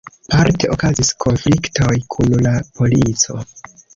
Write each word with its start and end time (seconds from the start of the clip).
Parte 0.35 0.69
okazis 0.75 1.11
konfliktoj 1.25 1.93
kun 2.15 2.33
la 2.47 2.55
polico. 2.79 3.39